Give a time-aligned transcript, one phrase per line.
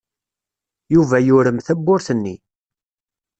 [0.93, 2.35] Yuba yurem tawwurt-nni.